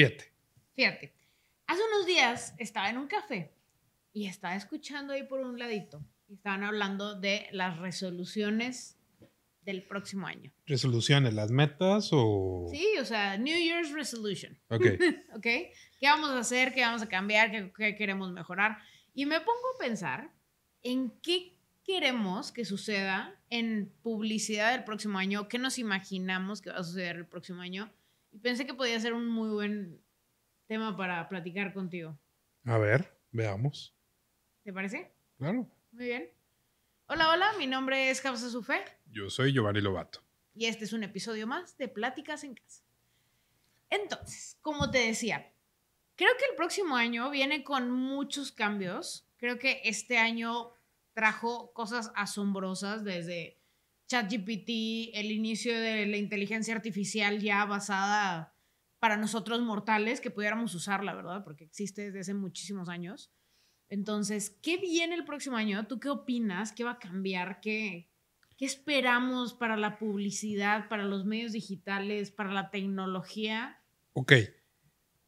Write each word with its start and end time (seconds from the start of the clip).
Fíjate. 0.00 0.32
Fíjate. 0.74 1.14
Hace 1.66 1.82
unos 1.94 2.06
días 2.06 2.54
estaba 2.58 2.88
en 2.88 2.96
un 2.96 3.06
café 3.06 3.52
y 4.12 4.26
estaba 4.26 4.56
escuchando 4.56 5.12
ahí 5.12 5.24
por 5.24 5.40
un 5.40 5.58
ladito. 5.58 6.02
Y 6.26 6.34
estaban 6.34 6.64
hablando 6.64 7.20
de 7.20 7.48
las 7.52 7.78
resoluciones 7.78 8.96
del 9.62 9.82
próximo 9.82 10.26
año. 10.26 10.52
¿Resoluciones, 10.66 11.34
las 11.34 11.50
metas 11.50 12.08
o...? 12.12 12.68
Sí, 12.70 12.94
o 12.98 13.04
sea, 13.04 13.36
New 13.36 13.58
Year's 13.58 13.92
Resolution. 13.92 14.58
Ok. 14.70 14.86
¿Ok? 15.36 15.42
¿Qué 15.42 16.06
vamos 16.06 16.30
a 16.30 16.38
hacer? 16.38 16.72
¿Qué 16.72 16.80
vamos 16.80 17.02
a 17.02 17.08
cambiar? 17.08 17.50
¿Qué, 17.50 17.70
qué 17.76 17.94
queremos 17.94 18.32
mejorar? 18.32 18.78
Y 19.12 19.26
me 19.26 19.40
pongo 19.40 19.74
a 19.74 19.78
pensar 19.84 20.32
en 20.82 21.10
qué 21.20 21.58
queremos 21.84 22.52
que 22.52 22.64
suceda 22.64 23.38
en 23.50 23.92
publicidad 24.02 24.72
del 24.72 24.84
próximo 24.84 25.18
año, 25.18 25.48
qué 25.48 25.58
nos 25.58 25.78
imaginamos 25.78 26.62
que 26.62 26.70
va 26.70 26.78
a 26.78 26.84
suceder 26.84 27.16
el 27.16 27.26
próximo 27.26 27.60
año. 27.60 27.92
Y 28.32 28.38
pensé 28.38 28.66
que 28.66 28.74
podía 28.74 28.98
ser 29.00 29.12
un 29.12 29.26
muy 29.26 29.50
buen 29.50 30.00
tema 30.66 30.96
para 30.96 31.28
platicar 31.28 31.72
contigo. 31.72 32.18
A 32.64 32.78
ver, 32.78 33.16
veamos. 33.32 33.94
¿Te 34.62 34.72
parece? 34.72 35.12
Claro. 35.38 35.68
Muy 35.92 36.04
bien. 36.04 36.30
Hola, 37.06 37.30
hola, 37.30 37.52
mi 37.58 37.66
nombre 37.66 38.10
es 38.10 38.20
Javsa 38.20 38.48
Sufé 38.50 38.84
Yo 39.10 39.28
soy 39.30 39.52
Giovanni 39.52 39.80
Lobato. 39.80 40.20
y 40.54 40.66
este 40.66 40.84
es 40.84 40.92
un 40.92 41.02
episodio 41.02 41.46
más 41.46 41.76
de 41.76 41.88
Pláticas 41.88 42.44
en 42.44 42.54
Casa. 42.54 42.84
Entonces, 43.88 44.56
como 44.60 44.90
te 44.90 44.98
decía, 44.98 45.52
creo 46.14 46.30
que 46.38 46.44
el 46.50 46.56
próximo 46.56 46.94
año 46.94 47.30
viene 47.30 47.64
con 47.64 47.90
muchos 47.90 48.52
cambios. 48.52 49.26
Creo 49.38 49.58
que 49.58 49.80
este 49.84 50.18
año 50.18 50.70
trajo 51.14 51.72
cosas 51.72 52.12
asombrosas 52.14 53.02
desde 53.02 53.59
ChatGPT, 54.10 55.14
el 55.14 55.30
inicio 55.30 55.72
de 55.72 56.04
la 56.04 56.16
inteligencia 56.16 56.74
artificial 56.74 57.38
ya 57.38 57.64
basada 57.64 58.56
para 58.98 59.16
nosotros 59.16 59.60
mortales, 59.62 60.20
que 60.20 60.32
pudiéramos 60.32 60.74
usarla, 60.74 61.14
¿verdad? 61.14 61.44
Porque 61.44 61.62
existe 61.62 62.06
desde 62.06 62.18
hace 62.18 62.34
muchísimos 62.34 62.88
años. 62.88 63.32
Entonces, 63.88 64.50
¿qué 64.62 64.78
viene 64.78 65.14
el 65.14 65.24
próximo 65.24 65.56
año? 65.56 65.86
¿Tú 65.86 66.00
qué 66.00 66.08
opinas? 66.08 66.72
¿Qué 66.72 66.82
va 66.82 66.92
a 66.92 66.98
cambiar? 66.98 67.60
¿Qué, 67.60 68.10
esperamos 68.58 69.54
para 69.54 69.76
la 69.76 69.96
publicidad, 69.96 70.88
para 70.88 71.04
los 71.04 71.24
medios 71.24 71.52
digitales, 71.52 72.32
para 72.32 72.52
la 72.52 72.70
tecnología? 72.70 73.80
Ok. 74.12 74.32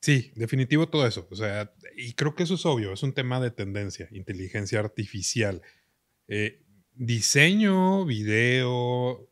Sí, 0.00 0.32
definitivo 0.34 0.88
todo 0.88 1.06
eso. 1.06 1.28
O 1.30 1.36
sea, 1.36 1.72
y 1.96 2.14
creo 2.14 2.34
que 2.34 2.42
eso 2.42 2.54
es 2.54 2.66
obvio, 2.66 2.92
es 2.92 3.04
un 3.04 3.14
tema 3.14 3.38
de 3.40 3.52
tendencia, 3.52 4.08
inteligencia 4.10 4.80
artificial. 4.80 5.62
Eh, 6.26 6.66
diseño, 6.94 8.04
video, 8.04 9.28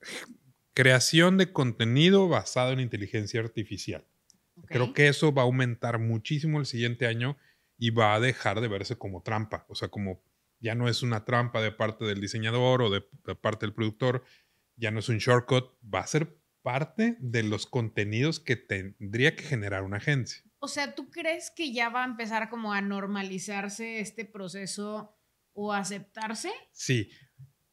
creación 0.75 1.39
de 1.39 1.53
contenido 1.53 2.28
basado 2.28 2.72
en 2.72 2.80
inteligencia 2.80 3.41
artificial. 3.41 4.06
Creo 4.66 4.92
que 4.92 5.08
eso 5.08 5.33
va 5.33 5.42
a 5.42 5.44
aumentar 5.47 5.98
muchísimo 5.98 6.61
el 6.61 6.66
siguiente 6.66 7.06
año 7.06 7.36
y 7.78 7.91
va 7.91 8.14
a 8.14 8.20
dejar 8.20 8.61
de 8.61 8.69
verse 8.69 8.97
como 8.97 9.22
trampa. 9.22 9.64
O 9.69 9.75
sea, 9.75 9.88
como 9.88 10.22
ya 10.61 10.75
no 10.75 10.88
es 10.88 11.03
una 11.03 11.25
trampa 11.25 11.62
de 11.62 11.72
parte 11.72 12.05
del 12.05 12.20
diseñador 12.20 12.83
o 12.83 12.91
de, 12.91 13.05
de 13.25 13.34
parte 13.34 13.66
del 13.66 13.75
productor, 13.75 14.22
ya 14.77 14.91
no 14.91 15.00
es 15.00 15.08
un 15.08 15.19
shortcut, 15.19 15.77
va 15.83 16.00
a 16.00 16.06
ser 16.06 16.38
parte 16.62 17.16
de 17.20 17.42
los 17.42 17.66
contenidos 17.66 18.38
que 18.38 18.56
tendría 18.56 19.34
que 19.34 19.44
generar 19.44 19.83
una 19.83 19.97
agencia. 19.97 20.42
O 20.58 20.69
sea, 20.69 20.94
¿tú 20.94 21.11
crees 21.11 21.50
que 21.50 21.72
ya 21.72 21.88
va 21.88 22.03
a 22.03 22.06
empezar 22.06 22.50
como 22.50 22.72
a 22.72 22.83
normalizarse 22.83 24.00
este 24.00 24.27
proceso 24.27 25.16
o 25.55 25.72
aceptarse? 25.72 26.50
Sí, 26.72 27.11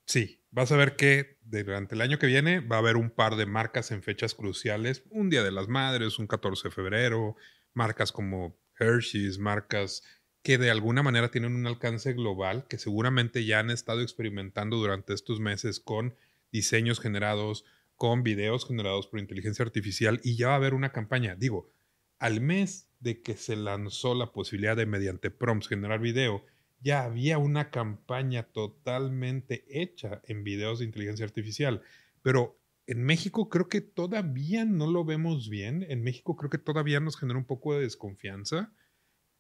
sí. 0.08 0.38
Vas 0.50 0.72
a 0.72 0.78
ver 0.78 0.96
que 0.96 1.38
durante 1.44 1.94
el 1.94 2.02
año 2.02 2.18
que 2.18 2.26
viene 2.26 2.62
va 2.62 2.78
a 2.78 2.80
haber 2.80 2.98
un 2.98 3.12
par 3.12 3.36
de 3.36 3.46
marcas 3.46 3.92
en 3.92 4.02
fechas 4.02 4.34
cruciales. 4.34 5.04
Un 5.12 5.30
Día 5.30 5.44
de 5.44 5.52
las 5.52 5.68
Madres, 5.68 6.18
un 6.18 6.26
14 6.26 6.70
de 6.70 6.74
febrero, 6.74 7.36
marcas 7.76 8.12
como 8.12 8.58
Hershey's, 8.80 9.38
marcas 9.38 10.04
que 10.42 10.58
de 10.58 10.72
alguna 10.72 11.04
manera 11.04 11.30
tienen 11.30 11.54
un 11.54 11.68
alcance 11.68 12.14
global, 12.14 12.66
que 12.68 12.80
seguramente 12.80 13.46
ya 13.46 13.60
han 13.60 13.70
estado 13.70 14.02
experimentando 14.02 14.78
durante 14.78 15.14
estos 15.14 15.40
meses 15.40 15.80
con 15.80 16.16
diseños 16.52 17.00
generados, 17.00 17.66
con 17.96 18.24
videos 18.24 18.66
generados 18.66 19.08
por 19.08 19.20
inteligencia 19.20 19.64
artificial 19.64 20.22
y 20.24 20.38
ya 20.38 20.48
va 20.48 20.54
a 20.54 20.58
haber 20.58 20.74
una 20.74 20.92
campaña. 20.92 21.36
Digo, 21.36 21.70
al 22.18 22.42
mes 22.42 22.90
de 23.00 23.22
que 23.22 23.36
se 23.36 23.56
lanzó 23.56 24.16
la 24.16 24.32
posibilidad 24.32 24.76
de 24.76 24.86
mediante 24.86 25.30
prompts 25.30 25.68
generar 25.68 26.00
video, 26.00 26.46
ya 26.80 27.04
había 27.04 27.38
una 27.38 27.72
campaña 27.72 28.44
totalmente 28.44 29.66
hecha 29.70 30.22
en 30.26 30.44
videos 30.44 30.80
de 30.80 30.86
inteligencia 30.86 31.26
artificial. 31.26 31.82
Pero 32.22 32.60
en 32.86 33.04
México 33.04 33.50
creo 33.50 33.68
que 33.68 33.82
todavía 33.82 34.66
no 34.66 34.88
lo 34.88 35.04
vemos 35.04 35.50
bien. 35.50 35.86
En 35.90 36.04
México 36.04 36.36
creo 36.36 36.50
que 36.50 36.58
todavía 36.58 37.00
nos 37.00 37.18
genera 37.18 37.38
un 37.40 37.46
poco 37.46 37.74
de 37.74 37.82
desconfianza. 37.82 38.74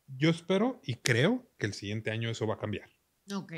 Yo 0.07 0.29
espero 0.29 0.81
y 0.83 0.95
creo 0.95 1.49
que 1.57 1.67
el 1.67 1.73
siguiente 1.73 2.11
año 2.11 2.29
eso 2.29 2.47
va 2.47 2.55
a 2.55 2.59
cambiar. 2.59 2.89
Ok. 3.33 3.53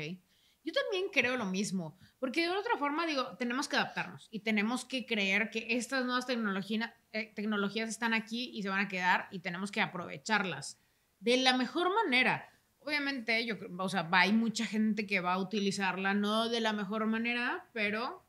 Yo 0.62 0.72
también 0.72 1.06
creo 1.10 1.36
lo 1.36 1.46
mismo, 1.46 1.98
porque 2.18 2.42
de 2.42 2.50
otra 2.50 2.76
forma 2.76 3.06
digo, 3.06 3.36
tenemos 3.38 3.66
que 3.66 3.76
adaptarnos 3.76 4.28
y 4.30 4.40
tenemos 4.40 4.84
que 4.84 5.06
creer 5.06 5.50
que 5.50 5.66
estas 5.70 6.04
nuevas 6.04 6.26
eh, 6.28 7.32
tecnologías 7.34 7.88
están 7.88 8.12
aquí 8.12 8.50
y 8.52 8.62
se 8.62 8.68
van 8.68 8.80
a 8.80 8.88
quedar 8.88 9.28
y 9.30 9.38
tenemos 9.38 9.70
que 9.70 9.80
aprovecharlas 9.80 10.78
de 11.18 11.38
la 11.38 11.56
mejor 11.56 11.88
manera. 11.94 12.46
Obviamente, 12.80 13.44
yo, 13.46 13.56
o 13.78 13.88
sea, 13.88 14.02
va- 14.02 14.20
hay 14.22 14.32
mucha 14.32 14.64
gente 14.66 15.06
que 15.06 15.20
va 15.20 15.34
a 15.34 15.38
utilizarla 15.38 16.14
no 16.14 16.48
de 16.48 16.60
la 16.60 16.72
mejor 16.72 17.06
manera, 17.06 17.68
pero 17.72 18.26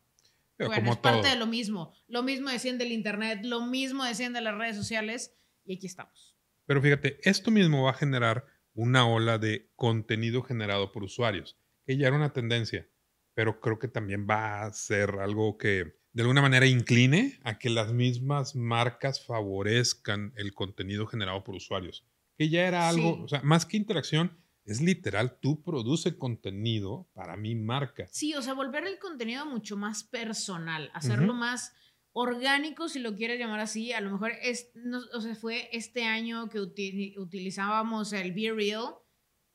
Pero 0.57 0.69
bueno, 0.69 0.81
como 0.83 0.93
es 0.93 0.99
parte 0.99 1.27
de 1.29 1.35
lo 1.37 1.47
mismo. 1.47 1.93
Lo 2.07 2.21
mismo 2.23 2.49
decían 2.49 2.77
del 2.77 2.91
internet, 2.91 3.39
lo 3.43 3.65
mismo 3.65 4.03
decían 4.03 4.33
de 4.33 4.41
las 4.41 4.55
redes 4.57 4.75
sociales 4.75 5.33
y 5.65 5.75
aquí 5.75 5.87
estamos. 5.87 6.35
Pero 6.65 6.81
fíjate, 6.81 7.17
esto 7.23 7.49
mismo 7.51 7.83
va 7.83 7.91
a 7.91 7.95
generar 7.95 8.45
una 8.73 9.05
ola 9.07 9.37
de 9.37 9.71
contenido 9.75 10.43
generado 10.43 10.91
por 10.91 11.03
usuarios, 11.03 11.57
que 11.85 11.97
ya 11.97 12.07
era 12.07 12.15
una 12.15 12.33
tendencia, 12.33 12.87
pero 13.33 13.59
creo 13.59 13.79
que 13.79 13.87
también 13.87 14.27
va 14.29 14.63
a 14.63 14.71
ser 14.73 15.09
algo 15.19 15.57
que 15.57 15.99
de 16.13 16.21
alguna 16.23 16.41
manera 16.41 16.65
incline 16.67 17.39
a 17.43 17.57
que 17.57 17.69
las 17.69 17.93
mismas 17.93 18.55
marcas 18.55 19.25
favorezcan 19.25 20.33
el 20.35 20.53
contenido 20.53 21.07
generado 21.07 21.43
por 21.43 21.55
usuarios, 21.55 22.05
que 22.37 22.49
ya 22.49 22.67
era 22.67 22.87
algo, 22.89 23.15
Sí. 23.15 23.21
o 23.23 23.27
sea, 23.27 23.41
más 23.43 23.65
que 23.65 23.77
interacción, 23.77 24.37
es 24.65 24.81
literal, 24.81 25.39
tú 25.39 25.63
produces 25.63 26.15
contenido 26.15 27.09
para 27.13 27.35
mi 27.37 27.55
marca. 27.55 28.05
Sí, 28.11 28.33
o 28.35 28.41
sea, 28.41 28.53
volver 28.53 28.85
el 28.85 28.99
contenido 28.99 29.45
mucho 29.45 29.77
más 29.77 30.03
personal, 30.03 30.89
hacerlo 30.93 31.33
más 31.33 31.73
orgánico, 32.13 32.89
si 32.89 32.99
lo 32.99 33.15
quieres 33.15 33.39
llamar 33.39 33.59
así. 33.61 33.93
A 33.93 34.01
lo 34.01 34.11
mejor 34.11 34.31
es, 34.41 34.71
no- 34.75 35.01
o 35.13 35.21
sea, 35.21 35.33
fue 35.35 35.69
este 35.71 36.03
año 36.03 36.49
que 36.49 36.59
uti- 36.59 37.17
utilizábamos 37.17 38.13
el 38.13 38.33
Be 38.33 38.51
Real, 38.53 38.95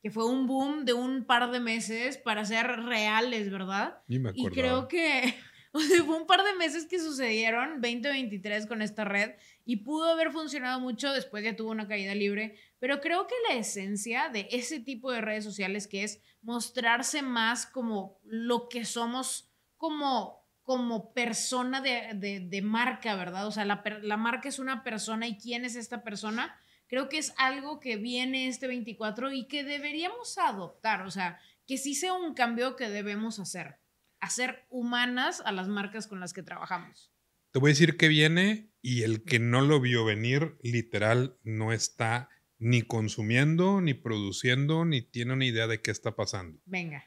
que 0.03 0.11
fue 0.11 0.27
un 0.27 0.47
boom 0.47 0.85
de 0.85 0.93
un 0.93 1.25
par 1.27 1.51
de 1.51 1.61
meses 1.61 2.17
para 2.19 2.45
ser 2.45 2.67
reales, 2.67 3.51
¿verdad? 3.51 3.99
Me 4.09 4.31
Y 4.35 4.47
creo 4.49 4.89
que 4.89 5.35
fue 6.07 6.17
un 6.17 6.27
par 6.27 6.43
de 6.45 6.55
meses 6.55 6.87
que 6.87 6.99
sucedieron, 6.99 7.81
2023 7.81 8.67
con 8.67 8.83
esta 8.83 9.05
red, 9.05 9.33
y 9.65 9.77
pudo 9.77 10.09
haber 10.11 10.31
funcionado 10.33 10.81
mucho, 10.81 11.13
después 11.13 11.43
ya 11.45 11.57
tuvo 11.57 11.71
una 11.71 11.89
caída 11.89 12.15
libre, 12.15 12.57
pero 12.79 13.01
creo 13.01 13.27
que 13.27 13.35
la 13.49 13.55
esencia 13.57 14.29
de 14.29 14.49
ese 14.51 14.81
tipo 14.81 15.11
de 15.11 15.21
redes 15.21 15.45
sociales 15.45 15.87
que 15.89 16.05
es 16.05 16.21
mostrarse 16.43 17.23
más 17.23 17.67
como 17.67 18.21
lo 18.25 18.69
que 18.69 18.85
somos 18.85 19.51
como, 19.77 20.47
como 20.63 21.13
persona 21.13 21.81
de, 21.81 22.13
de- 22.15 22.41
de 22.41 22.63
marca, 22.63 23.15
¿verdad? 23.17 23.47
O 23.47 23.51
sea, 23.51 23.65
la, 23.65 23.83
la 24.03 24.17
marca 24.17 24.49
es 24.49 24.59
una 24.59 24.83
persona 24.83 25.27
y 25.27 25.37
quién 25.39 25.65
es 25.65 25.77
esta 25.77 26.03
persona. 26.03 26.57
Creo 26.89 27.09
que 27.09 27.19
es 27.19 27.35
algo 27.37 27.81
que 27.81 27.97
viene 27.97 28.47
este 28.47 28.69
24 28.69 29.33
y 29.33 29.49
que 29.49 29.65
deberíamos 29.65 30.39
adoptar, 30.39 31.03
o 31.03 31.11
sea, 31.11 31.41
que 31.67 31.77
sí 31.79 31.95
sea 31.97 32.13
un 32.15 32.33
cambio 32.35 32.77
que 32.77 32.89
debemos 32.89 33.41
hacer, 33.41 33.79
hacer 34.27 34.67
humanas 34.71 35.43
a 35.45 35.53
las 35.53 35.69
marcas 35.69 36.07
con 36.07 36.21
las 36.21 36.33
que 36.33 36.43
trabajamos. 36.43 37.13
Te 37.53 37.59
voy 37.59 37.71
a 37.71 37.73
decir 37.73 37.97
que 37.97 38.09
viene 38.09 38.71
y 38.83 39.03
el 39.03 39.25
que 39.25 39.39
no 39.39 39.63
lo 39.63 39.81
vio 39.81 40.05
venir, 40.05 40.59
literal, 40.63 41.39
no 41.43 41.73
está 41.73 42.29
ni 42.59 42.83
consumiendo, 42.83 43.81
ni 43.81 43.95
produciendo, 43.95 44.85
ni 44.85 45.03
tiene 45.03 45.33
una 45.33 45.45
idea 45.45 45.67
de 45.67 45.81
qué 45.81 45.91
está 45.91 46.17
pasando. 46.17 46.61
Venga, 46.65 47.05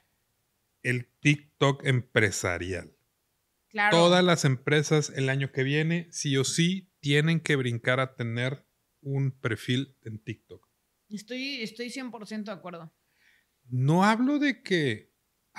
El 0.83 1.07
TikTok 1.19 1.85
empresarial. 1.85 2.95
claro. 3.67 3.97
Todas 3.97 4.23
las 4.23 4.45
empresas 4.45 5.11
el 5.15 5.29
año 5.29 5.51
que 5.51 5.63
viene, 5.63 6.07
sí 6.11 6.37
o 6.37 6.43
sí, 6.43 6.89
tienen 6.99 7.39
que 7.39 7.55
brincar 7.55 7.99
a 7.99 8.15
tener 8.15 8.65
un 9.01 9.31
perfil 9.31 9.95
en 10.03 10.19
TikTok. 10.19 10.67
Estoy, 11.09 11.61
estoy 11.63 11.87
100% 11.89 12.43
de 12.43 12.51
acuerdo. 12.51 12.93
No 13.69 14.03
hablo 14.03 14.39
de 14.39 14.61
que 14.61 15.08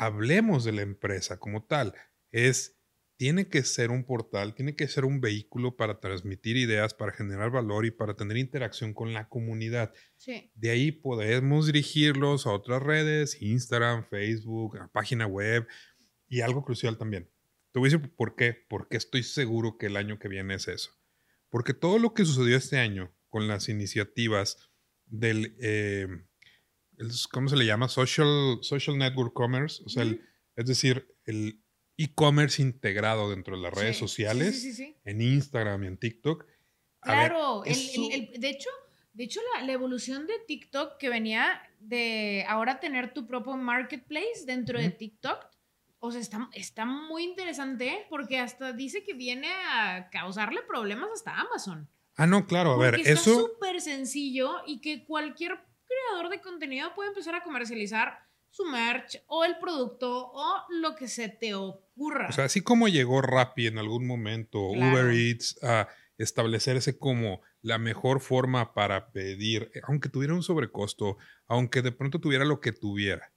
hablemos 0.00 0.64
de 0.64 0.72
la 0.72 0.80
empresa 0.80 1.38
como 1.38 1.64
tal, 1.64 1.94
es 2.30 2.80
tiene 3.18 3.48
que 3.48 3.62
ser 3.64 3.90
un 3.90 4.04
portal, 4.04 4.54
tiene 4.54 4.74
que 4.74 4.88
ser 4.88 5.04
un 5.04 5.20
vehículo 5.20 5.76
para 5.76 6.00
transmitir 6.00 6.56
ideas, 6.56 6.94
para 6.94 7.12
generar 7.12 7.50
valor 7.50 7.84
y 7.84 7.90
para 7.90 8.14
tener 8.14 8.38
interacción 8.38 8.94
con 8.94 9.12
la 9.12 9.28
comunidad. 9.28 9.92
Sí. 10.16 10.50
De 10.54 10.70
ahí 10.70 10.90
podemos 10.90 11.66
dirigirlos 11.66 12.46
a 12.46 12.52
otras 12.52 12.82
redes, 12.82 13.42
Instagram, 13.42 14.06
Facebook, 14.08 14.78
a 14.78 14.88
página 14.90 15.26
web 15.26 15.68
y 16.28 16.40
algo 16.40 16.64
crucial 16.64 16.96
también. 16.96 17.30
Te 17.72 17.78
voy 17.78 17.90
a 17.90 17.92
decir 17.92 18.14
por 18.16 18.36
qué, 18.36 18.56
porque 18.70 18.96
estoy 18.96 19.22
seguro 19.22 19.76
que 19.76 19.86
el 19.86 19.98
año 19.98 20.18
que 20.18 20.28
viene 20.28 20.54
es 20.54 20.66
eso. 20.66 20.92
Porque 21.50 21.74
todo 21.74 21.98
lo 21.98 22.14
que 22.14 22.24
sucedió 22.24 22.56
este 22.56 22.78
año 22.78 23.14
con 23.28 23.48
las 23.48 23.68
iniciativas 23.68 24.70
del, 25.04 25.58
eh, 25.60 26.08
¿cómo 27.30 27.48
se 27.48 27.56
le 27.56 27.66
llama? 27.66 27.88
Social, 27.88 28.58
social 28.62 28.98
Network 28.98 29.32
Commerce, 29.32 29.82
o 29.84 29.88
sea, 29.88 30.04
es 30.56 30.66
decir, 30.66 31.14
el 31.24 31.62
e-commerce 31.96 32.62
integrado 32.62 33.30
dentro 33.30 33.56
de 33.56 33.62
las 33.62 33.74
redes 33.74 33.98
sociales, 33.98 34.80
en 35.04 35.20
Instagram 35.20 35.84
y 35.84 35.86
en 35.86 35.96
TikTok. 35.98 36.46
claro, 37.00 37.62
de 37.62 37.70
hecho, 38.48 38.70
de 39.12 39.24
hecho 39.24 39.40
la, 39.60 39.72
evolución 39.72 40.26
de 40.26 40.34
TikTok 40.46 40.96
que 40.98 41.08
venía 41.08 41.60
de 41.78 42.44
ahora 42.48 42.80
tener 42.80 43.12
tu 43.12 43.26
propio 43.26 43.56
marketplace 43.56 44.44
dentro 44.46 44.78
de 44.78 44.90
TikTok, 44.90 45.46
o 45.98 46.10
sea, 46.10 46.20
está, 46.20 46.48
está 46.54 46.86
muy 46.86 47.24
interesante 47.24 48.06
porque 48.08 48.38
hasta 48.38 48.72
dice 48.72 49.04
que 49.04 49.12
viene 49.12 49.48
a 49.50 50.08
causarle 50.10 50.62
problemas 50.62 51.10
hasta 51.12 51.38
Amazon. 51.38 51.88
Ah, 52.16 52.26
no, 52.26 52.46
claro, 52.46 52.72
a 52.72 52.78
ver, 52.78 52.94
está 52.96 53.12
eso... 53.12 53.40
súper 53.40 53.80
sencillo 53.80 54.62
y 54.66 54.80
que 54.80 55.04
cualquier 55.04 55.58
creador 55.90 56.30
de 56.30 56.40
contenido 56.40 56.94
puede 56.94 57.10
empezar 57.10 57.34
a 57.34 57.42
comercializar 57.42 58.18
su 58.50 58.64
merch 58.64 59.22
o 59.26 59.44
el 59.44 59.58
producto 59.58 60.30
o 60.32 60.64
lo 60.80 60.96
que 60.96 61.08
se 61.08 61.28
te 61.28 61.54
ocurra. 61.54 62.28
O 62.28 62.32
sea, 62.32 62.44
así 62.44 62.60
como 62.60 62.88
llegó 62.88 63.22
Rappi 63.22 63.66
en 63.66 63.78
algún 63.78 64.06
momento, 64.06 64.60
Uber 64.60 65.12
Eats, 65.14 65.62
a 65.62 65.88
establecerse 66.18 66.98
como 66.98 67.40
la 67.62 67.78
mejor 67.78 68.20
forma 68.20 68.74
para 68.74 69.12
pedir, 69.12 69.70
aunque 69.84 70.08
tuviera 70.08 70.34
un 70.34 70.42
sobrecosto, 70.42 71.16
aunque 71.46 71.82
de 71.82 71.92
pronto 71.92 72.20
tuviera 72.20 72.44
lo 72.44 72.60
que 72.60 72.72
tuviera. 72.72 73.32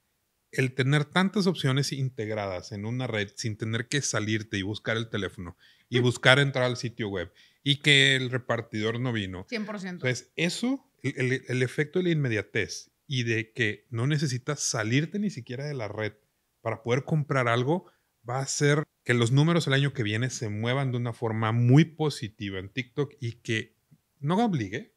El 0.52 0.76
tener 0.76 1.06
tantas 1.06 1.48
opciones 1.48 1.92
integradas 1.92 2.72
en 2.72 2.86
una 2.86 3.08
red 3.08 3.30
sin 3.36 3.58
tener 3.58 3.88
que 3.88 4.02
salirte 4.02 4.58
y 4.58 4.62
buscar 4.62 4.98
el 4.98 5.10
teléfono 5.10 5.58
y 5.90 6.00
buscar 6.00 6.40
entrar 6.40 6.66
al 6.66 6.78
sitio 6.78 7.10
web 7.10 7.32
y 7.64 7.78
que 7.78 8.16
el 8.16 8.30
repartidor 8.30 9.00
no 9.00 9.14
vino. 9.14 9.48
100%. 9.48 10.00
Pues 10.00 10.32
eso, 10.36 10.86
el, 11.04 11.62
efecto 11.62 12.00
de 12.00 12.04
la 12.06 12.12
inmediatez 12.12 12.92
y 13.08 13.24
de 13.24 13.52
que 13.52 13.86
no 13.90 14.08
necesitas 14.08 14.62
salirte 14.62 15.20
ni 15.20 15.30
siquiera 15.30 15.66
de 15.66 15.74
la 15.74 15.88
red 15.88 16.14
para 16.62 16.82
poder 16.82 17.04
comprar 17.04 17.48
algo, 17.48 17.92
va 18.28 18.38
a 18.38 18.44
hacer 18.44 18.84
que 19.04 19.14
los 19.14 19.32
números 19.32 19.68
el 19.68 19.74
año 19.74 19.94
que 19.94 20.04
viene 20.04 20.30
se 20.30 20.48
muevan 20.48 20.92
de 20.92 20.98
una 20.98 21.14
forma 21.14 21.52
muy 21.52 21.84
positiva 21.84 22.60
en 22.60 22.70
TikTok 22.70 23.14
y 23.20 23.34
que 23.42 23.76
no 24.20 24.44
obligue, 24.44 24.96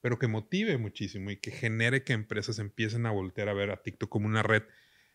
pero 0.00 0.18
que 0.20 0.28
motive 0.28 0.78
muchísimo 0.78 1.32
y 1.32 1.36
que 1.38 1.50
genere 1.50 2.04
que 2.04 2.12
empresas 2.12 2.60
empiecen 2.60 3.04
a 3.06 3.10
voltear 3.10 3.48
a 3.48 3.54
ver 3.54 3.70
a 3.70 3.82
TikTok 3.82 4.08
como 4.08 4.26
una 4.26 4.44
red 4.44 4.62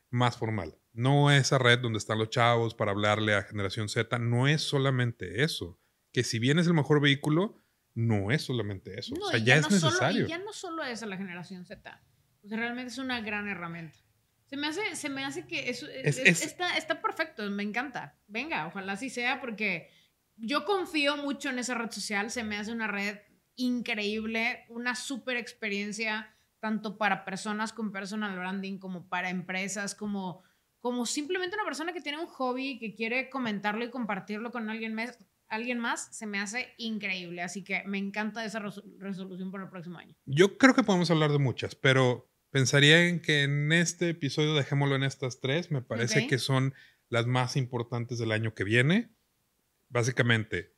más 0.10 0.38
formal. 0.38 0.78
No 0.92 1.31
esa 1.31 1.57
red 1.57 1.80
donde 1.80 1.98
están 1.98 2.19
los 2.19 2.30
chavos 2.30 2.75
para 2.75 2.92
hablarle 2.92 3.34
a 3.34 3.44
generación 3.44 3.88
Z, 3.88 4.19
no 4.19 4.48
es 4.48 4.62
solamente 4.62 5.44
eso. 5.44 5.80
Que 6.12 6.24
si 6.24 6.38
bien 6.38 6.60
es 6.60 6.68
el 6.68 6.74
mejor 6.74 7.01
vehículo, 7.01 7.62
no 7.95 8.31
es 8.31 8.42
solamente 8.42 9.00
eso. 9.00 9.13
o 9.19 9.30
sea, 9.30 9.40
ya, 9.40 9.56
es 9.56 9.69
necesario. 9.69 10.28
ya 10.28 10.40
no 10.40 10.54
solo 10.54 10.84
es 10.84 11.04
a 11.04 11.06
la 11.06 11.18
generación 11.18 11.66
Z 11.66 12.01
o 12.44 12.48
sea, 12.48 12.57
realmente 12.57 12.92
es 12.92 12.98
una 12.98 13.22
gran 13.22 13.48
herramienta. 13.48 13.98
Se 14.45 14.57
me 14.57 14.68
hace, 14.68 14.95
se 14.95 15.10
me 15.10 15.24
hace 15.24 15.48
que 15.48 15.69
eso 15.69 15.88
está, 15.88 16.78
está 16.78 17.01
perfecto, 17.01 17.50
me 17.50 17.63
encanta. 17.63 18.19
Venga, 18.28 18.68
ojalá 18.68 18.94
así 18.94 19.10
sea 19.10 19.40
porque 19.40 19.90
yo 20.36 20.66
confío 20.66 21.18
mucho 21.18 21.50
en 21.50 21.60
esa 21.60 21.74
red 21.74 21.90
social, 21.90 22.30
se 22.30 22.44
me 22.44 22.57
hace 22.57 22.72
una 22.72 22.88
red 22.88 23.19
increíble, 23.56 24.66
una 24.69 24.95
super 24.95 25.38
experiencia 25.38 26.36
tanto 26.60 26.98
para 26.98 27.25
personas 27.25 27.74
con 27.74 27.92
personal 27.92 28.38
branding 28.38 28.78
como 28.78 29.07
para 29.07 29.30
empresas, 29.30 29.95
como, 29.95 30.44
como 30.80 31.06
simplemente 31.06 31.56
una 31.56 31.66
persona 31.66 31.94
que 31.94 32.01
tiene 32.01 32.19
un 32.19 32.28
hobby 32.28 32.72
y 32.72 32.80
que 32.80 32.94
quiere 32.94 33.30
comentarlo 33.30 33.84
y 33.84 33.90
compartirlo 33.90 34.51
con 34.51 34.69
alguien 34.69 34.94
más, 34.94 35.18
alguien 35.56 35.80
más, 35.80 36.16
se 36.16 36.26
me 36.26 36.40
hace 36.40 36.74
increíble. 36.78 37.42
Así 37.42 37.64
que 37.64 37.84
me 37.86 37.98
encanta 37.98 38.44
esa 38.46 38.60
resolución 38.60 39.52
para 39.52 39.66
el 39.66 39.70
próximo 39.70 39.98
año. 39.98 40.16
Yo 40.26 40.58
creo 40.58 40.74
que 40.74 40.84
podemos 40.84 41.10
hablar 41.12 41.32
de 41.32 41.40
muchas, 41.40 41.76
pero 41.76 42.30
Pensaría 42.54 43.08
en 43.08 43.20
que 43.20 43.42
en 43.42 43.72
este 43.72 44.10
episodio 44.10 44.54
dejémoslo 44.54 44.96
en 44.96 45.02
estas 45.02 45.40
tres. 45.40 45.72
Me 45.72 45.82
parece 45.82 46.28
que 46.28 46.38
son 46.38 46.76
las 47.10 47.26
más 47.26 47.58
importantes 47.58 48.20
del 48.20 48.32
año 48.32 48.54
que 48.54 48.64
viene. 48.64 49.10
Básicamente, 49.90 50.76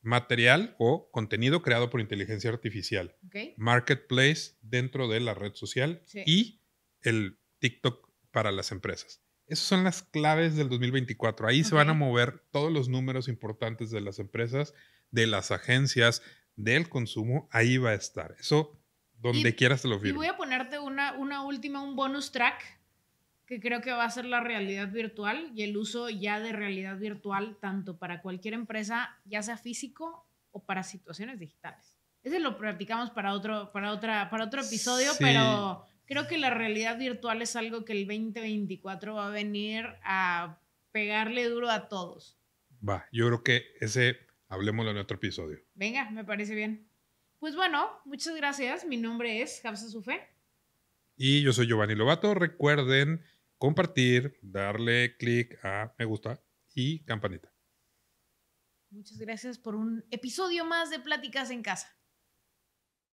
material 0.00 0.74
o 0.78 1.10
contenido 1.10 1.60
creado 1.60 1.90
por 1.90 2.00
inteligencia 2.00 2.48
artificial. 2.48 3.18
Marketplace 3.58 4.56
dentro 4.62 5.06
de 5.06 5.20
la 5.20 5.34
red 5.34 5.52
social 5.52 6.02
y 6.24 6.62
el 7.02 7.38
TikTok 7.58 8.10
para 8.30 8.50
las 8.50 8.72
empresas. 8.72 9.22
Esas 9.46 9.66
son 9.66 9.84
las 9.84 10.02
claves 10.02 10.56
del 10.56 10.68
2024. 10.68 11.46
Ahí 11.46 11.64
se 11.64 11.74
van 11.74 11.90
a 11.90 11.94
mover 11.94 12.42
todos 12.50 12.72
los 12.72 12.88
números 12.88 13.28
importantes 13.28 13.90
de 13.90 14.00
las 14.00 14.18
empresas, 14.18 14.74
de 15.10 15.26
las 15.26 15.50
agencias, 15.50 16.22
del 16.56 16.88
consumo. 16.88 17.48
Ahí 17.52 17.76
va 17.76 17.90
a 17.90 17.94
estar. 17.94 18.34
Eso 18.38 18.80
donde 19.20 19.54
quieras 19.54 19.82
te 19.82 19.88
lo 19.88 19.98
firmo. 19.98 20.22
Y 20.22 20.26
voy 20.26 20.34
a 20.34 20.36
ponerte 20.36 20.78
una, 20.78 21.12
una 21.14 21.42
última, 21.42 21.82
un 21.82 21.96
bonus 21.96 22.30
track, 22.30 22.62
que 23.46 23.60
creo 23.60 23.80
que 23.80 23.90
va 23.90 24.04
a 24.04 24.10
ser 24.10 24.24
la 24.24 24.40
realidad 24.40 24.90
virtual 24.90 25.50
y 25.54 25.62
el 25.62 25.76
uso 25.76 26.08
ya 26.10 26.40
de 26.40 26.52
realidad 26.52 26.98
virtual, 26.98 27.56
tanto 27.60 27.98
para 27.98 28.22
cualquier 28.22 28.54
empresa, 28.54 29.18
ya 29.24 29.42
sea 29.42 29.56
físico 29.56 30.26
o 30.50 30.64
para 30.64 30.82
situaciones 30.82 31.38
digitales. 31.38 31.98
Ese 32.22 32.38
lo 32.38 32.56
practicamos 32.56 33.10
para 33.10 33.34
otro, 33.34 33.70
para 33.72 33.92
otra, 33.92 34.30
para 34.30 34.44
otro 34.44 34.62
episodio, 34.62 35.12
pero 35.18 35.84
creo 36.06 36.26
que 36.26 36.38
la 36.38 36.50
realidad 36.50 36.98
virtual 36.98 37.42
es 37.42 37.56
algo 37.56 37.84
que 37.84 37.92
el 37.92 38.06
2024 38.06 39.14
va 39.14 39.28
a 39.28 39.30
venir 39.30 39.86
a 40.02 40.58
pegarle 40.92 41.48
duro 41.48 41.70
a 41.70 41.88
todos. 41.88 42.38
Va, 42.86 43.06
yo 43.12 43.26
creo 43.26 43.42
que 43.42 43.64
ese 43.80 44.18
hablemoslo 44.48 44.90
en 44.90 44.98
otro 44.98 45.16
episodio. 45.16 45.58
Venga, 45.74 46.10
me 46.10 46.24
parece 46.24 46.54
bien. 46.54 46.88
Pues 47.38 47.56
bueno, 47.56 47.88
muchas 48.04 48.34
gracias. 48.36 48.84
Mi 48.84 48.96
nombre 48.96 49.42
es 49.42 49.64
Hafsa 49.64 49.88
Sufe. 49.88 50.20
Y 51.16 51.42
yo 51.42 51.52
soy 51.52 51.66
Giovanni 51.66 51.94
Lobato. 51.94 52.34
Recuerden 52.34 53.22
compartir, 53.58 54.38
darle 54.42 55.16
clic 55.16 55.58
a 55.64 55.94
me 55.98 56.04
gusta 56.04 56.40
y 56.74 57.04
campanita. 57.04 57.52
Muchas 58.90 59.18
gracias 59.18 59.58
por 59.58 59.74
un 59.74 60.04
episodio 60.10 60.64
más 60.64 60.90
de 60.90 61.00
Pláticas 61.00 61.50
en 61.50 61.62
Casa. 61.62 61.96